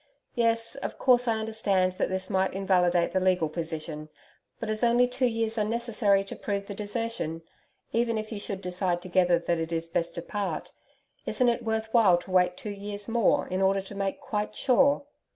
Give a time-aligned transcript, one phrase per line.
[0.33, 4.09] Yes, of course I understand that this might invalidate the legal position.
[4.59, 7.43] But as only two years are necessary to prove the desertion
[7.91, 10.71] even if you should decide together that it is best to part
[11.27, 15.05] isn't it worth while to wait two years more in order to make quite sure?